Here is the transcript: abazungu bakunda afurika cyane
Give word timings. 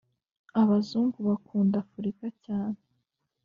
abazungu 0.61 1.17
bakunda 1.27 1.75
afurika 1.83 2.25
cyane 2.45 2.79